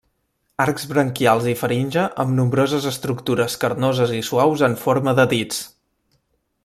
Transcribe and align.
Arcs 0.63 0.85
branquials 0.93 1.49
i 1.51 1.53
faringe 1.59 2.05
amb 2.23 2.33
nombroses 2.39 2.87
estructures 2.93 3.59
carnoses 3.65 4.15
i 4.21 4.23
suaus 4.31 4.65
en 4.69 4.75
forma 4.87 5.15
de 5.21 5.27
dits. 5.37 5.61